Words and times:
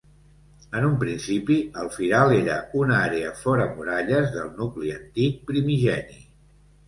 En 0.77 0.85
un 0.85 0.93
principi, 1.01 1.57
el 1.81 1.89
Firal 1.97 2.31
era 2.37 2.55
una 2.79 2.97
àrea 3.09 3.33
fora 3.41 3.67
muralles 3.75 4.33
del 4.37 4.49
nucli 4.61 4.95
antic 4.97 5.37
primigeni. 5.51 6.19